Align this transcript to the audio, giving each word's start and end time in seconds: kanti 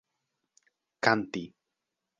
kanti 1.03 1.45